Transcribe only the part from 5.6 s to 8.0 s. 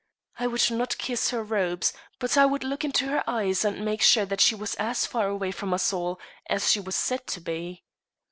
us all as she was said to be.